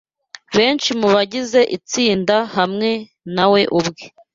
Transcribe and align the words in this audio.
benshi 0.55 0.89
mubagize 0.99 1.59
itsinda 1.77 2.35
hamwe 2.55 2.89
na 3.35 3.45
we 3.51 3.61
ubwe 3.77 4.03